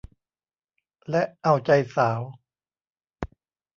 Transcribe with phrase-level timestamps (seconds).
[1.09, 2.21] และเอาใจสาว